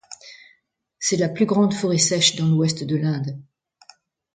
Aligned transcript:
C'est 0.97 1.15
la 1.17 1.29
plus 1.29 1.45
grande 1.45 1.75
forêt 1.75 1.99
sèche 1.99 2.35
dans 2.35 2.47
l'ouest 2.47 2.83
de 2.83 2.95
l'Inde. 2.95 3.39